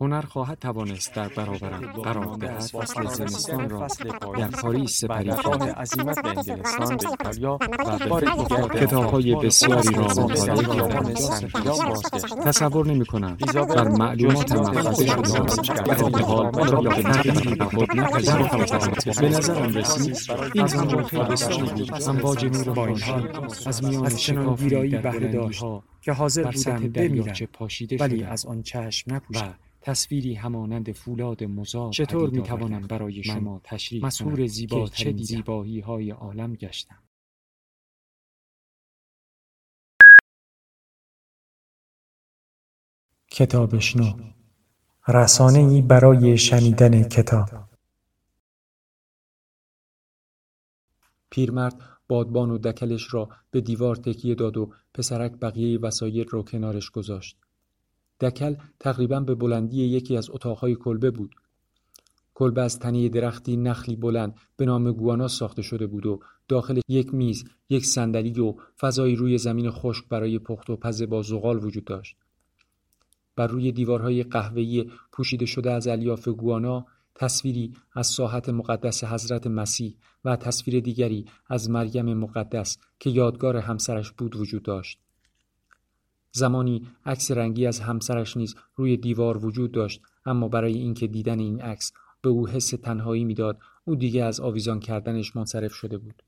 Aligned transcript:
هنر 0.00 0.20
خواهد 0.20 0.58
توانست 0.58 1.14
در 1.14 1.28
برابرم 1.28 1.92
قرار 1.92 2.36
دهد. 2.36 2.60
فصل 2.60 3.06
زمستان 3.06 3.70
را 3.70 3.86
در 4.38 4.48
پاریس 4.48 5.00
سپری 5.00 5.30
کنم 5.30 5.62
عزیمت 5.62 6.22
به 6.22 6.28
انگلستان 6.28 6.96
به 6.96 7.08
ایتالیا 7.10 7.58
و 8.10 8.20
به 8.20 8.26
دیگر 8.30 8.86
کتاب‌های 8.86 9.34
آفریقا 9.34 9.40
بسیاری 9.40 9.94
را 9.94 10.02
مطالعه 10.04 10.76
کردم. 10.76 11.14
تصور 12.44 12.86
نمی 12.86 13.06
کنم 13.06 13.36
ایزابل 13.46 13.74
بر 13.74 13.88
معلوماتم 13.88 14.82
جزئیات 14.82 15.18
مفاده 15.18 15.62
خود 15.62 15.62
شده 15.62 15.82
را 15.86 15.94
است 15.94 16.12
در 16.12 16.22
حال 16.24 16.46
آن 16.46 16.54
آن 16.54 16.72
را 16.72 16.80
به 16.80 17.02
تغییری 17.02 17.54
به 17.54 17.64
خود 17.64 17.96
نپذیرفتم 17.96 18.90
به 19.04 19.20
به 19.20 19.28
نظرم 19.28 19.74
رسید 19.74 20.16
این 20.54 20.68
همون 20.68 21.04
خیلی 21.04 21.24
داشته 21.24 21.56
بود. 21.56 21.92
امواج 22.08 22.44
نور 22.44 22.70
با 22.74 22.86
این 22.86 22.96
خورشید 22.96 23.36
حال 23.36 23.50
از 23.66 23.84
میان 23.84 24.16
شکافی 24.16 24.64
ویرایی 24.64 24.90
در 24.90 25.00
بهره 25.00 25.32
داشت 25.32 25.64
که 26.00 26.12
حاضر 26.12 26.50
بودم 26.50 26.88
بمیرم 26.88 27.34
ولی 28.00 28.24
از 28.24 28.46
آن 28.46 28.62
چشم 28.62 29.10
و 29.10 29.14
نپوشم 29.14 29.54
تصویری 29.86 30.34
همانند 30.34 30.92
فولاد 30.92 31.44
مزار 31.44 31.92
چطور 31.92 32.30
می‌توانم 32.30 32.74
آوردم 32.74 32.86
برای 32.86 33.22
شما 33.22 33.60
تشریح 33.64 34.46
زیباترین 34.46 35.16
که 35.16 35.24
چه؟ 35.24 35.24
زیبایی 35.24 35.80
های 35.80 36.10
عالم 36.10 36.54
گشتم 36.54 37.02
کتابشنو 43.30 44.12
رسانه 45.08 45.58
ای 45.58 45.82
برای 45.82 46.38
شنیدن 46.38 47.02
کتاب 47.02 47.48
پیرمرد 51.30 51.74
بادبان 52.08 52.50
و 52.50 52.58
دکلش 52.58 53.14
را 53.14 53.28
به 53.50 53.60
دیوار 53.60 53.96
تکیه 53.96 54.34
داد 54.34 54.56
و 54.56 54.72
پسرک 54.94 55.32
بقیه 55.32 55.78
وسایل 55.80 56.28
را 56.28 56.42
کنارش 56.42 56.90
گذاشت. 56.90 57.45
دکل 58.20 58.56
تقریبا 58.80 59.20
به 59.20 59.34
بلندی 59.34 59.84
یکی 59.84 60.16
از 60.16 60.30
اتاقهای 60.30 60.74
کلبه 60.74 61.10
بود. 61.10 61.34
کلبه 62.34 62.62
از 62.62 62.78
تنه 62.78 63.08
درختی 63.08 63.56
نخلی 63.56 63.96
بلند 63.96 64.34
به 64.56 64.66
نام 64.66 64.92
گوانا 64.92 65.28
ساخته 65.28 65.62
شده 65.62 65.86
بود 65.86 66.06
و 66.06 66.20
داخل 66.48 66.80
یک 66.88 67.14
میز، 67.14 67.44
یک 67.68 67.86
صندلی 67.86 68.40
و 68.40 68.54
فضایی 68.80 69.16
روی 69.16 69.38
زمین 69.38 69.70
خشک 69.70 70.08
برای 70.08 70.38
پخت 70.38 70.70
و 70.70 70.76
پز 70.76 71.02
با 71.02 71.22
زغال 71.22 71.64
وجود 71.64 71.84
داشت. 71.84 72.16
بر 73.36 73.46
روی 73.46 73.72
دیوارهای 73.72 74.22
قهوه‌ای 74.22 74.90
پوشیده 75.12 75.46
شده 75.46 75.70
از 75.70 75.88
الیاف 75.88 76.28
گوانا 76.28 76.86
تصویری 77.14 77.72
از 77.94 78.06
ساحت 78.06 78.48
مقدس 78.48 79.04
حضرت 79.04 79.46
مسیح 79.46 79.96
و 80.24 80.36
تصویر 80.36 80.80
دیگری 80.80 81.24
از 81.46 81.70
مریم 81.70 82.14
مقدس 82.14 82.78
که 83.00 83.10
یادگار 83.10 83.56
همسرش 83.56 84.12
بود 84.12 84.36
وجود 84.36 84.62
داشت. 84.62 84.98
زمانی 86.36 86.86
عکس 87.06 87.30
رنگی 87.30 87.66
از 87.66 87.80
همسرش 87.80 88.36
نیز 88.36 88.54
روی 88.74 88.96
دیوار 88.96 89.44
وجود 89.44 89.72
داشت 89.72 90.00
اما 90.26 90.48
برای 90.48 90.74
اینکه 90.74 91.06
دیدن 91.06 91.38
این 91.38 91.60
عکس 91.60 91.92
به 92.22 92.28
او 92.28 92.48
حس 92.48 92.70
تنهایی 92.70 93.24
می‌داد 93.24 93.58
او 93.84 93.96
دیگه 93.96 94.24
از 94.24 94.40
آویزان 94.40 94.80
کردنش 94.80 95.36
منصرف 95.36 95.74
شده 95.74 95.98
بود. 95.98 96.22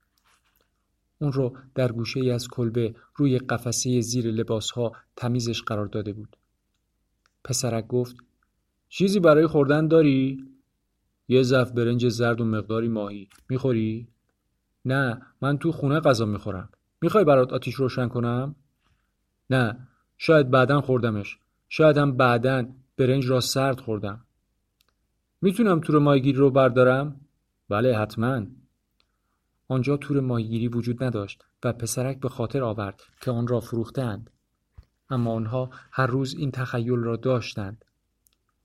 اون 1.19 1.33
رو 1.33 1.57
در 1.75 1.93
گوشه 1.93 2.21
ای 2.21 2.31
از 2.31 2.49
کلبه 2.49 2.95
روی 3.17 3.39
قفسه 3.39 4.01
زیر 4.01 4.27
لباسها 4.27 4.93
تمیزش 5.17 5.63
قرار 5.63 5.87
داده 5.87 6.13
بود. 6.13 6.37
پسرک 7.45 7.87
گفت 7.87 8.17
چیزی 8.89 9.21
برای 9.21 9.47
خوردن 9.47 9.89
داری؟ 9.89 10.45
یه 11.29 11.43
ظرف 11.43 11.73
برنج 11.73 12.09
زرد 12.09 12.41
و 12.41 12.45
مقداری 12.45 12.89
ماهی 12.89 13.29
می‌خوری؟ 13.49 14.09
نه 14.85 15.23
من 15.43 15.59
تو 15.59 15.73
خونه 15.73 16.01
غذا 16.01 16.25
می‌خورم 16.25 16.69
می‌خوای 17.03 17.25
برات 17.25 17.53
آتیش 17.53 17.75
روشن 17.75 18.09
کنم؟ 18.09 18.55
نه 19.51 19.89
شاید 20.19 20.51
بعدا 20.51 20.81
خوردمش. 20.81 21.39
شاید 21.69 21.99
هم 21.99 22.17
بعدا 22.17 22.67
برنج 22.97 23.27
را 23.27 23.41
سرد 23.41 23.81
خوردم. 23.81 24.25
می‌تونم 25.41 25.81
تور 25.81 25.99
ماهیگیری 25.99 26.39
رو 26.39 26.51
بردارم؟ 26.51 27.21
بله 27.69 27.99
حتما. 27.99 28.43
آنجا 29.69 29.97
تور 29.97 30.21
ماهیگیری 30.21 30.69
وجود 30.69 31.05
نداشت 31.05 31.45
و 31.65 31.73
پسرک 31.73 32.21
به 32.21 32.29
خاطر 32.29 32.63
آورد 32.63 33.03
که 33.21 33.31
آن 33.31 33.47
را 33.47 33.61
فروختند. 33.61 34.31
اما 35.11 35.33
آنها 35.33 35.71
هر 35.91 36.07
روز 36.07 36.35
این 36.35 36.51
تخیل 36.51 36.97
را 36.97 37.17
داشتند. 37.17 37.85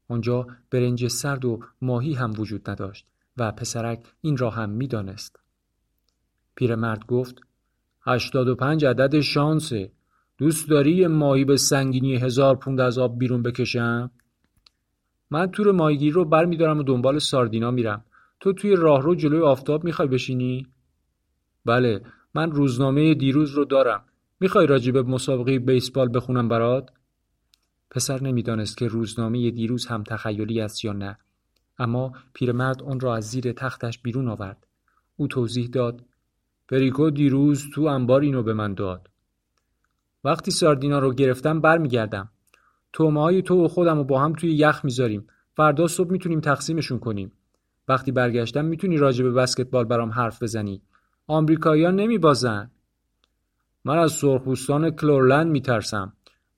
آنجا 0.07 0.47
برنج 0.71 1.07
سرد 1.07 1.45
و 1.45 1.59
ماهی 1.81 2.13
هم 2.13 2.31
وجود 2.37 2.69
نداشت 2.69 3.07
و 3.37 3.51
پسرک 3.51 4.03
این 4.21 4.37
را 4.37 4.49
هم 4.49 4.69
می‌دانست. 4.69 5.39
پیرمرد 6.55 7.05
گفت 7.05 7.41
هشتاد 8.01 8.47
و 8.47 8.55
پنج 8.55 8.85
عدد 8.85 9.19
شانسه 9.19 9.91
دوست 10.43 10.69
داری 10.69 10.91
یه 10.91 11.07
ماهی 11.07 11.45
به 11.45 11.57
سنگینی 11.57 12.15
هزار 12.15 12.55
پوند 12.55 12.79
از 12.79 12.97
آب 12.97 13.19
بیرون 13.19 13.43
بکشم؟ 13.43 14.11
من 15.31 15.51
تور 15.51 15.71
ماهیگیری 15.71 16.11
رو 16.11 16.25
بر 16.25 16.45
میدارم 16.45 16.79
و 16.79 16.83
دنبال 16.83 17.19
ساردینا 17.19 17.71
میرم 17.71 18.05
تو 18.39 18.53
توی 18.53 18.75
راهرو 18.75 19.15
جلوی 19.15 19.41
آفتاب 19.41 19.83
می‌خوای 19.83 20.07
بشینی؟ 20.07 20.67
بله 21.65 22.01
من 22.35 22.51
روزنامه 22.51 23.13
دیروز 23.13 23.51
رو 23.51 23.65
دارم 23.65 24.05
می‌خوای 24.39 24.67
راجع 24.67 24.91
به 24.91 25.03
مسابقه 25.03 25.59
بیسبال 25.59 26.09
بخونم 26.13 26.47
برات؟ 26.47 26.89
پسر 27.91 28.21
نمی‌دانست 28.23 28.77
که 28.77 28.87
روزنامه 28.87 29.51
دیروز 29.51 29.85
هم 29.85 30.03
تخیلی 30.03 30.61
است 30.61 30.85
یا 30.85 30.93
نه 30.93 31.17
اما 31.79 32.13
پیرمرد 32.33 32.83
آن 32.83 32.99
را 32.99 33.15
از 33.15 33.23
زیر 33.29 33.51
تختش 33.51 33.99
بیرون 33.99 34.27
آورد 34.27 34.67
او 35.15 35.27
توضیح 35.27 35.67
داد 35.67 36.05
پریکو 36.69 37.09
دیروز 37.09 37.69
تو 37.73 37.81
انبار 37.81 38.21
اینو 38.21 38.43
به 38.43 38.53
من 38.53 38.73
داد 38.73 39.12
وقتی 40.23 40.51
ساردینا 40.51 40.99
رو 40.99 41.13
گرفتم 41.13 41.61
برمیگردم. 41.61 42.29
تومه 42.93 43.21
های 43.21 43.41
تو 43.41 43.65
و 43.65 43.67
خودم 43.67 43.97
رو 43.97 44.03
با 44.03 44.21
هم 44.21 44.33
توی 44.33 44.53
یخ 44.53 44.85
می‌ذاریم. 44.85 45.27
فردا 45.55 45.87
صبح 45.87 46.11
می‌تونیم 46.11 46.39
تقسیمشون 46.39 46.99
کنیم. 46.99 47.31
وقتی 47.87 48.11
برگشتم 48.11 48.65
می‌تونی 48.65 48.97
راجع 48.97 49.23
به 49.23 49.31
بسکتبال 49.31 49.85
برام 49.85 50.09
حرف 50.09 50.43
بزنی. 50.43 50.81
آمریکایی‌ها 51.27 51.91
نمیبازن. 51.91 52.71
من 53.85 53.97
از 53.97 54.11
سرخپوستان 54.11 54.91
کلورلند 54.91 55.51
میترسم. 55.51 56.13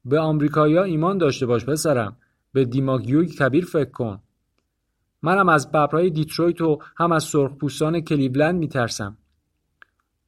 به 0.05 0.19
آمریکایی‌ها 0.19 0.83
ایمان 0.83 1.17
داشته 1.17 1.45
باش 1.45 1.65
پسرم. 1.65 2.17
به 2.53 2.65
دیماجیوی 2.65 3.27
کبیر 3.27 3.65
فکر 3.65 3.91
کن. 3.91 4.19
منم 5.21 5.49
از 5.49 5.71
ببرهای 5.71 6.09
دیترویت 6.09 6.61
و 6.61 6.79
هم 6.97 7.11
از 7.11 7.23
سرخپوستان 7.23 8.01
کلیولند 8.01 8.55
میترسم. 8.55 9.17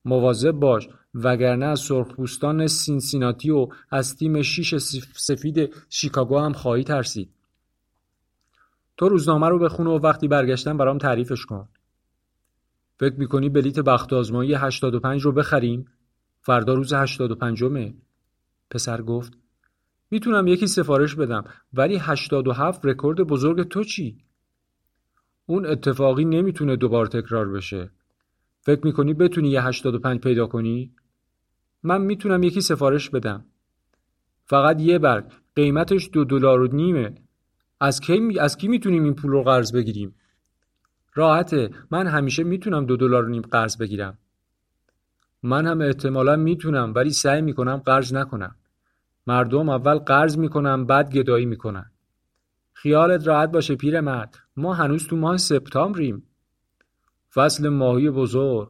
مواظب 0.05 0.51
باش. 0.51 0.89
وگرنه 1.23 1.66
از 1.66 1.79
سرخپوستان 1.79 2.67
سینسیناتی 2.67 3.50
و 3.50 3.67
از 3.91 4.16
تیم 4.16 4.41
شیش 4.41 4.75
سفید 5.16 5.73
شیکاگو 5.89 6.39
هم 6.39 6.53
خواهی 6.53 6.83
ترسید 6.83 7.29
تو 8.97 9.09
روزنامه 9.09 9.50
رو 9.50 9.59
بخون 9.59 9.88
و 9.88 9.97
وقتی 9.97 10.27
برگشتن 10.27 10.77
برام 10.77 10.97
تعریفش 10.97 11.45
کن 11.45 11.67
فکر 13.00 13.13
می‌کنی 13.13 13.50
بلیت 13.50 13.79
بخت 13.79 14.13
آزمایی 14.13 14.53
85 14.53 15.22
رو 15.22 15.31
بخریم؟ 15.31 15.85
فردا 16.41 16.73
روز 16.73 16.94
85مه 16.93 17.93
پسر 18.69 19.01
گفت 19.01 19.33
می‌تونم 20.11 20.47
یکی 20.47 20.67
سفارش 20.67 21.16
بدم 21.16 21.44
ولی 21.73 21.97
87 21.97 22.85
رکورد 22.85 23.22
بزرگ 23.22 23.67
تو 23.67 23.83
چی؟ 23.83 24.17
اون 25.45 25.66
اتفاقی 25.66 26.25
نمی‌تونه 26.25 26.75
دوبار 26.75 27.06
تکرار 27.06 27.50
بشه 27.50 27.91
فکر 28.61 28.85
می‌کنی 28.85 29.13
بتونی 29.13 29.50
یه 29.50 29.63
85 29.63 30.19
پیدا 30.19 30.47
کنی؟ 30.47 30.91
من 31.83 32.01
می‌تونم 32.01 32.44
یکی 32.44 32.62
سفارش 32.62 33.09
بدم. 33.09 33.45
فقط 34.45 34.81
یه 34.81 35.00
برگ. 35.00 35.25
قیمتش 35.56 36.09
دو 36.13 36.24
دلار 36.24 36.62
و 36.62 36.68
نیمه. 36.68 37.15
از 37.79 38.00
کی 38.00 38.39
از 38.39 38.57
کی 38.57 38.68
می‌تونیم 38.68 39.03
این 39.03 39.13
پول 39.13 39.31
رو 39.31 39.44
قرض 39.44 39.74
بگیریم؟ 39.74 40.15
راحته. 41.15 41.69
من 41.91 42.07
همیشه 42.07 42.44
می‌تونم 42.44 42.85
دو 42.85 42.97
دلار 42.97 43.25
و 43.25 43.29
نیم 43.29 43.41
قرض 43.41 43.77
بگیرم. 43.77 44.18
من 45.44 45.65
هم 45.65 45.81
احتمالا 45.81 46.35
می‌تونم 46.35 46.94
ولی 46.95 47.09
سعی 47.09 47.41
می‌کنم 47.41 47.77
قرض 47.77 48.13
نکنم. 48.13 48.56
مردم 49.27 49.69
اول 49.69 49.97
قرض 49.97 50.38
می‌کنن 50.38 50.85
بعد 50.85 51.12
گدایی 51.12 51.45
می‌کنن. 51.45 51.91
خیالت 52.74 53.27
راحت 53.27 53.51
باشه 53.51 53.75
پیرمرد. 53.75 54.38
ما 54.57 54.74
هنوز 54.74 55.07
تو 55.07 55.15
ماه 55.15 55.38
سپتامبریم. 55.38 56.24
فصل 57.33 57.69
ماهی 57.69 58.09
بزرگ. 58.09 58.69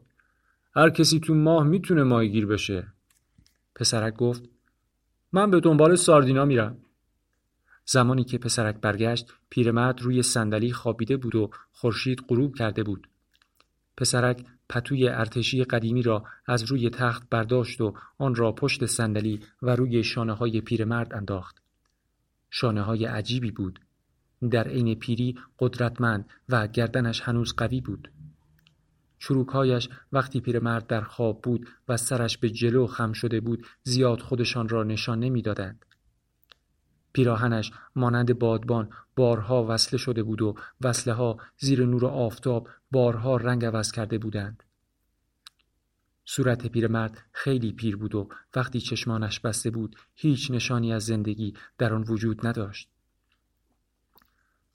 هر 0.76 0.90
کسی 0.90 1.20
تو 1.20 1.34
ماه 1.34 1.64
می‌تونه 1.64 2.02
ماهیگیر 2.02 2.46
بشه. 2.46 2.92
پسرک 3.78 4.14
گفت 4.14 4.42
من 5.32 5.50
به 5.50 5.60
دنبال 5.60 5.96
ساردینا 5.96 6.44
میرم 6.44 6.76
زمانی 7.84 8.24
که 8.24 8.38
پسرک 8.38 8.76
برگشت 8.80 9.32
پیرمرد 9.50 10.02
روی 10.02 10.22
صندلی 10.22 10.72
خوابیده 10.72 11.16
بود 11.16 11.34
و 11.34 11.50
خورشید 11.72 12.24
غروب 12.28 12.54
کرده 12.54 12.82
بود 12.82 13.08
پسرک 13.96 14.44
پتوی 14.68 15.08
ارتشی 15.08 15.64
قدیمی 15.64 16.02
را 16.02 16.24
از 16.46 16.62
روی 16.62 16.90
تخت 16.90 17.28
برداشت 17.30 17.80
و 17.80 17.94
آن 18.18 18.34
را 18.34 18.52
پشت 18.52 18.86
صندلی 18.86 19.40
و 19.62 19.76
روی 19.76 20.04
شانه 20.04 20.32
های 20.32 20.60
پیرمرد 20.60 21.14
انداخت. 21.14 21.62
شانه 22.50 22.82
های 22.82 23.04
عجیبی 23.04 23.50
بود. 23.50 23.80
در 24.50 24.68
عین 24.68 24.94
پیری 24.94 25.38
قدرتمند 25.58 26.28
و 26.48 26.66
گردنش 26.66 27.20
هنوز 27.20 27.54
قوی 27.56 27.80
بود. 27.80 28.10
چروکهایش 29.18 29.88
وقتی 30.12 30.40
پیرمرد 30.40 30.86
در 30.86 31.00
خواب 31.00 31.42
بود 31.42 31.68
و 31.88 31.96
سرش 31.96 32.38
به 32.38 32.50
جلو 32.50 32.86
خم 32.86 33.12
شده 33.12 33.40
بود 33.40 33.66
زیاد 33.82 34.20
خودشان 34.20 34.68
را 34.68 34.84
نشان 34.84 35.20
نمی‌دادند. 35.20 35.84
پیراهنش 37.12 37.72
مانند 37.96 38.38
بادبان 38.38 38.90
بارها 39.16 39.66
وصله 39.68 39.98
شده 39.98 40.22
بود 40.22 40.42
و 40.42 40.54
وصله 40.80 41.14
ها 41.14 41.38
زیر 41.58 41.86
نور 41.86 42.06
آفتاب 42.06 42.68
بارها 42.90 43.36
رنگ 43.36 43.64
عوض 43.64 43.92
کرده 43.92 44.18
بودند. 44.18 44.62
صورت 46.24 46.66
پیرمرد 46.66 47.24
خیلی 47.32 47.72
پیر 47.72 47.96
بود 47.96 48.14
و 48.14 48.28
وقتی 48.56 48.80
چشمانش 48.80 49.40
بسته 49.40 49.70
بود 49.70 49.96
هیچ 50.14 50.50
نشانی 50.50 50.92
از 50.92 51.04
زندگی 51.04 51.54
در 51.78 51.94
آن 51.94 52.04
وجود 52.08 52.46
نداشت. 52.46 52.88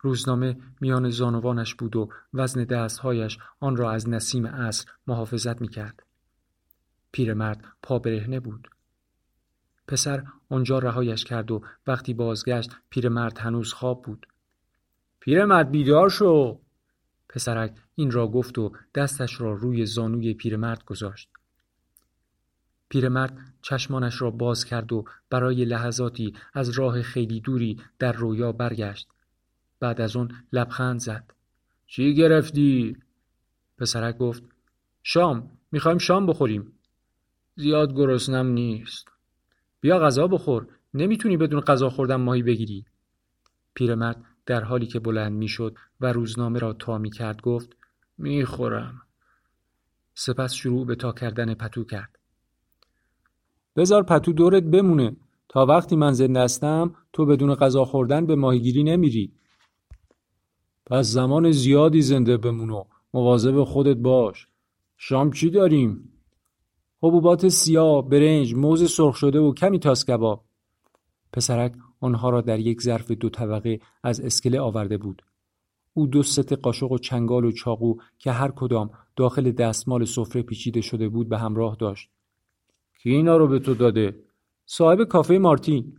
روزنامه 0.03 0.57
میان 0.81 1.09
زانوانش 1.09 1.75
بود 1.75 1.95
و 1.95 2.09
وزن 2.33 2.63
دستهایش 2.63 3.37
آن 3.59 3.75
را 3.75 3.91
از 3.91 4.09
نسیم 4.09 4.47
عصر 4.47 4.91
محافظت 5.07 5.61
می 5.61 5.67
کرد. 5.67 6.03
پیرمرد 7.11 7.65
پا 7.83 7.99
برهنه 7.99 8.39
بود. 8.39 8.69
پسر 9.87 10.23
آنجا 10.49 10.79
رهایش 10.79 11.23
کرد 11.23 11.51
و 11.51 11.63
وقتی 11.87 12.13
بازگشت 12.13 12.71
پیرمرد 12.89 13.37
هنوز 13.37 13.73
خواب 13.73 14.01
بود. 14.01 14.27
پیرمرد 15.19 15.71
بیدار 15.71 16.09
شو! 16.09 16.59
پسرک 17.29 17.75
این 17.95 18.11
را 18.11 18.27
گفت 18.27 18.57
و 18.57 18.71
دستش 18.95 19.41
را 19.41 19.53
روی 19.53 19.85
زانوی 19.85 20.33
پیرمرد 20.33 20.85
گذاشت. 20.85 21.29
پیرمرد 22.89 23.37
چشمانش 23.61 24.21
را 24.21 24.31
باز 24.31 24.65
کرد 24.65 24.93
و 24.93 25.05
برای 25.29 25.65
لحظاتی 25.65 26.33
از 26.53 26.69
راه 26.69 27.01
خیلی 27.01 27.41
دوری 27.41 27.81
در 27.99 28.11
رویا 28.11 28.51
برگشت. 28.51 29.07
بعد 29.83 30.01
از 30.01 30.15
اون 30.15 30.31
لبخند 30.53 30.99
زد. 30.99 31.33
چی 31.87 32.15
گرفتی؟ 32.15 32.97
پسرک 33.77 34.17
گفت 34.17 34.43
شام 35.03 35.51
می‌خوایم 35.71 35.97
شام 35.97 36.25
بخوریم. 36.25 36.71
زیاد 37.55 37.93
گرسنم 37.93 38.47
نیست. 38.47 39.07
بیا 39.81 39.99
غذا 39.99 40.27
بخور. 40.27 40.67
نمی‌تونی 40.93 41.37
بدون 41.37 41.59
غذا 41.59 41.89
خوردن 41.89 42.15
ماهی 42.15 42.43
بگیری. 42.43 42.85
پیرمرد 43.73 44.25
در 44.45 44.63
حالی 44.63 44.85
که 44.85 44.99
بلند 44.99 45.31
می‌شد 45.31 45.75
و 46.01 46.13
روزنامه 46.13 46.59
را 46.59 46.73
تا 46.73 46.97
می 46.97 47.11
کرد 47.11 47.41
گفت 47.41 47.69
می‌خورم. 48.17 49.01
سپس 50.15 50.53
شروع 50.53 50.85
به 50.85 50.95
تا 50.95 51.11
کردن 51.11 51.53
پتو 51.53 51.83
کرد. 51.83 52.19
بذار 53.75 54.03
پتو 54.03 54.33
دورت 54.33 54.63
بمونه 54.63 55.15
تا 55.49 55.65
وقتی 55.65 55.95
من 55.95 56.11
زنده 56.11 56.39
هستم 56.39 56.95
تو 57.13 57.25
بدون 57.25 57.55
غذا 57.55 57.85
خوردن 57.85 58.25
به 58.25 58.35
ماهیگیری 58.35 58.83
نمیری. 58.83 59.33
پس 60.85 61.05
زمان 61.05 61.51
زیادی 61.51 62.01
زنده 62.01 62.37
بمون 62.37 62.69
و 62.69 62.83
مواظب 63.13 63.63
خودت 63.63 63.97
باش. 63.97 64.47
شام 64.97 65.31
چی 65.31 65.49
داریم؟ 65.49 66.09
حبوبات 67.03 67.47
سیاه، 67.47 68.09
برنج، 68.09 68.55
موز 68.55 68.91
سرخ 68.91 69.15
شده 69.15 69.39
و 69.39 69.53
کمی 69.53 69.79
تاس 69.79 70.05
کباب. 70.05 70.45
پسرک 71.33 71.73
آنها 71.99 72.29
را 72.29 72.41
در 72.41 72.59
یک 72.59 72.81
ظرف 72.81 73.11
دو 73.11 73.29
طبقه 73.29 73.79
از 74.03 74.19
اسکله 74.19 74.59
آورده 74.59 74.97
بود. 74.97 75.21
او 75.93 76.07
دو 76.07 76.23
ست 76.23 76.53
قاشق 76.53 76.91
و 76.91 76.97
چنگال 76.97 77.45
و 77.45 77.51
چاقو 77.51 77.95
که 78.19 78.31
هر 78.31 78.51
کدام 78.51 78.89
داخل 79.15 79.51
دستمال 79.51 80.05
سفره 80.05 80.41
پیچیده 80.41 80.81
شده 80.81 81.09
بود 81.09 81.29
به 81.29 81.37
همراه 81.37 81.75
داشت. 81.79 82.09
کی 83.01 83.09
اینا 83.09 83.37
رو 83.37 83.47
به 83.47 83.59
تو 83.59 83.73
داده؟ 83.73 84.23
صاحب 84.65 85.03
کافه 85.03 85.37
مارتین. 85.37 85.97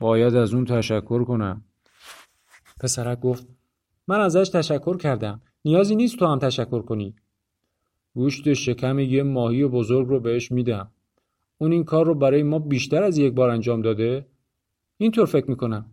باید 0.00 0.34
از 0.34 0.54
اون 0.54 0.64
تشکر 0.64 1.24
کنم. 1.24 1.64
پسرک 2.80 3.20
گفت 3.20 3.46
من 4.08 4.20
ازش 4.20 4.48
تشکر 4.48 4.96
کردم. 4.96 5.40
نیازی 5.64 5.96
نیست 5.96 6.18
تو 6.18 6.26
هم 6.26 6.38
تشکر 6.38 6.82
کنی. 6.82 7.14
گوشت 8.14 8.52
شکم 8.52 8.98
یه 8.98 9.22
ماهی 9.22 9.66
بزرگ 9.66 10.08
رو 10.08 10.20
بهش 10.20 10.52
میدم. 10.52 10.90
اون 11.58 11.72
این 11.72 11.84
کار 11.84 12.06
رو 12.06 12.14
برای 12.14 12.42
ما 12.42 12.58
بیشتر 12.58 13.02
از 13.02 13.18
یک 13.18 13.32
بار 13.32 13.50
انجام 13.50 13.82
داده؟ 13.82 14.26
اینطور 14.98 15.26
فکر 15.26 15.50
می‌کنم. 15.50 15.86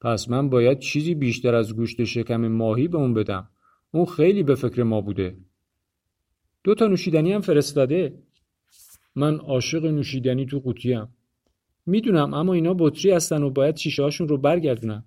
پس 0.00 0.30
من 0.30 0.50
باید 0.50 0.78
چیزی 0.78 1.14
بیشتر 1.14 1.54
از 1.54 1.76
گوشت 1.76 2.04
شکم 2.04 2.48
ماهی 2.48 2.88
به 2.88 2.98
اون 2.98 3.14
بدم. 3.14 3.48
اون 3.90 4.04
خیلی 4.04 4.42
به 4.42 4.54
فکر 4.54 4.82
ما 4.82 5.00
بوده. 5.00 5.36
دو 6.64 6.74
تا 6.74 6.86
نوشیدنی 6.86 7.32
هم 7.32 7.40
فرستاده. 7.40 8.18
من 9.14 9.36
عاشق 9.36 9.84
نوشیدنی 9.84 10.46
تو 10.46 10.58
قوطیم. 10.58 11.08
می‌دونم 11.86 12.34
اما 12.34 12.52
اینا 12.52 12.74
بطری 12.74 13.10
هستن 13.10 13.42
و 13.42 13.50
باید 13.50 13.76
شیشه 13.76 14.02
هاشون 14.02 14.28
رو 14.28 14.38
برگردونم. 14.38 15.04